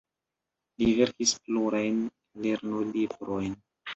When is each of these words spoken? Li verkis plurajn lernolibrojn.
Li 0.83 0.87
verkis 0.99 1.33
plurajn 1.49 2.01
lernolibrojn. 2.45 3.55